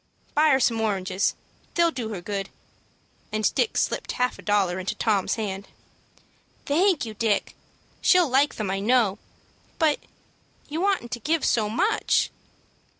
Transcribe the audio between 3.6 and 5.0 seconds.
slipped half a dollar into